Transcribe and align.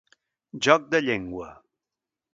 Joc 0.67 0.89
de 0.95 1.03
llengua. 1.05 1.51